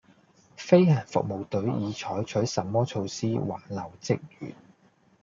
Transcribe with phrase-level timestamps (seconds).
[0.57, 4.55] 飛行服務隊已採取甚麼措施挽留職員